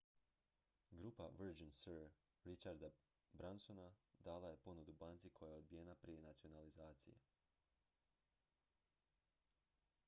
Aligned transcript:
grupa 0.91 1.25
virgin 1.41 1.71
sir 1.81 2.07
richarda 2.45 2.89
bransona 3.41 3.85
dala 4.29 4.49
je 4.53 4.57
ponudu 4.65 4.97
banci 5.05 5.29
koja 5.33 5.51
je 5.51 5.57
odbijena 5.63 5.95
prije 5.95 6.21
nacionalizacije 6.21 7.21